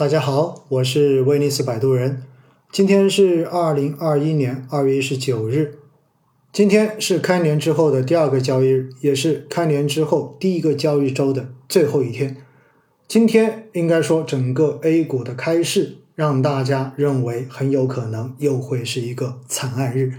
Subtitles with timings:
[0.00, 2.22] 大家好，我是威尼斯摆渡人。
[2.72, 5.74] 今天是二零二一年二月十九日，
[6.50, 12.38] 今天是开年之后的第二个交易日，也是开年之后第一个交易周的最后一天。
[13.06, 20.14] 今天应该说，整个 A 股的开市让大家认为很有可能又会是一个惨案日。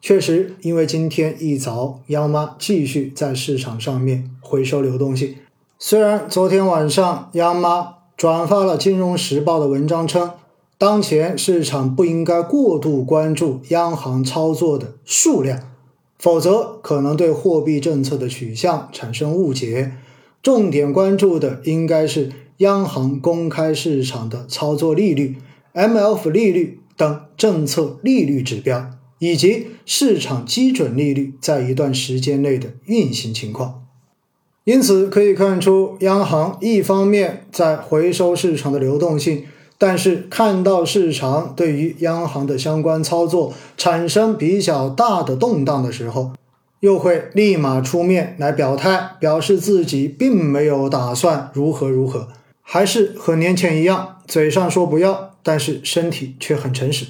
[0.00, 5.36] 确实，因为今天一早，央妈继续在市场上面回收流动性。
[5.78, 10.32] 虽然昨天晚上央妈转发了《金融时报》的文章称，
[10.76, 15.60] 当前市场不应该过度关注央行操作的数量，
[16.18, 19.92] 否则可能对货币政策的取向产生误解。
[20.42, 25.36] 重点关注的应该是央行公开市场的操作利率、
[25.74, 28.90] MLF 利率等政策利率指标，
[29.20, 33.84] 以及市场基准利率在一段时间内的运行情况。
[34.68, 39.44] 因此可以看出，央行一方面在回收市场的流动性，
[39.78, 46.32] 但是看到市场对于央行的相关操作产生比较大的动荡的时候，
[46.80, 52.28] 又会立马出面来表态，表示自己并没有打算如何如何，
[52.60, 57.06] 还是和年前一样，嘴上说不要，但是身体却很诚实。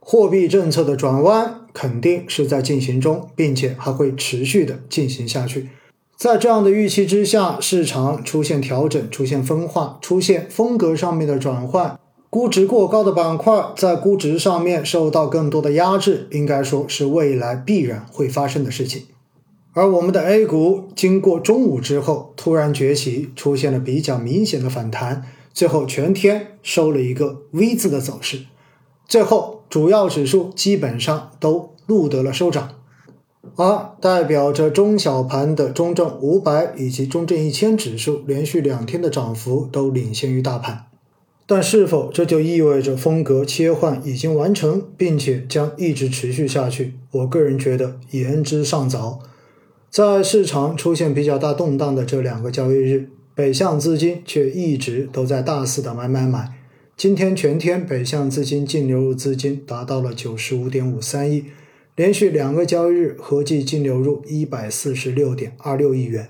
[0.00, 5.68] 货币政策的转弯肯定是在进行中，并且还会持续的进行下去。
[6.16, 12.00] 在这样的预期之下，市场出现调整、出现分化、出现风格上面的转换，
[12.30, 19.02] 估值过高的板块在估值上面受到更多的压制，应该说是未来必然会发生的事情。
[19.74, 25.22] 而我们的 A 股经过中午之后突然崛起，出现了比较明显的反弹，
[25.52, 28.46] 最后全天收了一个 V 字的走势，
[29.06, 32.70] 最后主要指数基本上都录得了收涨。
[33.54, 40.86] 而代表着中小盘的中证五百以及中证一千指数连续两天的涨幅都领先于大盘，
[41.46, 46.94] 但是否这就意味着风格切换已经完成，并且将一直持续下去？
[47.12, 49.20] 我个人觉得言之尚早。
[49.88, 56.52] 在市场出现比较大动荡的这两个交易日，北向资金却一直都在大肆的买买买。
[56.96, 61.44] 今天全天北向资金净流入资金达到了九十五点五三亿。
[61.96, 66.28] 连续两个交易日合计净流入一百四十六点二六亿元，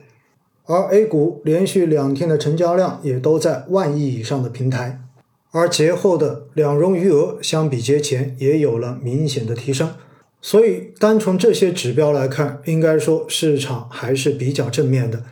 [0.65, 5.01] 而 A 股连续两天的成交量也都在万亿以上的平台，
[5.51, 9.93] 而节后的两融余额相比节前也有了明显的提升，
[10.41, 15.25] 所以单从这些指标来看，应该说市场还是比较正面的，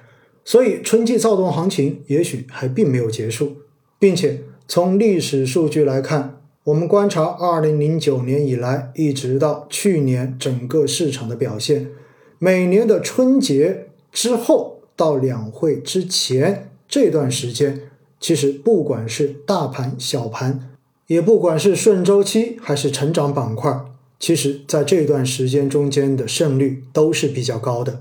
[0.44, 3.58] 所以春季躁动行情也许还并没有结束，
[4.00, 6.40] 并且从历史数据来看。
[6.64, 11.88] 我们观察二零零九年以来，一直到去年整个市场的表现，
[12.38, 17.82] 每年的春节之后到两会之前这段时间，
[18.18, 20.70] 其实不管是大盘、小盘，
[21.06, 23.80] 也不管是顺周期还是成长板块，
[24.18, 28.00] 其实在这段时间中间的胜率都是比较高的。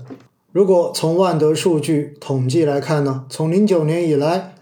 [0.52, 4.52] 如果从万德数据统计来看呢，从零九年以来。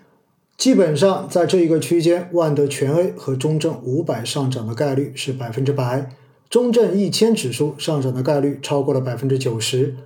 [0.62, 6.08] 基本上在这一个区间，万德全 A 和中证五百上涨的概率是百分之百，
[6.48, 9.96] 中证一千指数上涨的概率超过了百分之九十，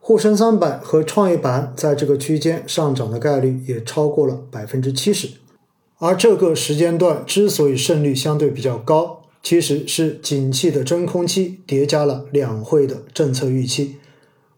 [0.00, 5.28] 沪深三百和创业板在这个区间上涨的概率也超过了百分之七十。
[5.98, 13.98] 而这个时间段之所以胜率相对比较高，其实是景气的真空期叠加了两会的政策预期。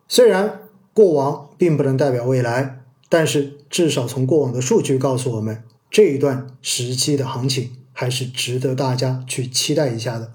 [0.09, 0.61] 虽然
[0.95, 2.84] 过往并不能代表未来。
[3.17, 10.33] 但是，至少从过往的数据告诉我们，这一段时期的行情还是值得大家去期待一下的。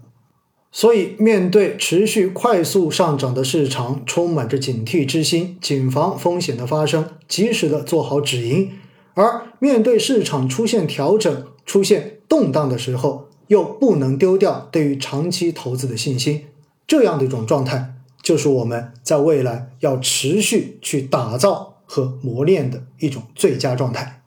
[0.72, 8.70] 所以，面对持续快速上涨的市场，充满着警惕之心，谨防风险的发生，及时的做好止盈；
[9.14, 16.46] 而面对市场出现调整、出现动荡的时候，又不能丢掉对于长期投资的信心。
[16.88, 21.69] 这样的一种状态，就是我们在未来要持续去打造。
[21.92, 24.22] 和磨练的一种最佳状态，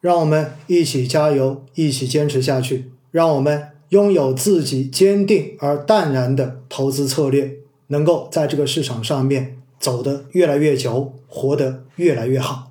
[0.00, 12.69] 让我们一起加油，一起坚持下去，让我们拥有自己坚定而淡然的投资策略，能够在这个市场上面走得越来越久，活得越来越好。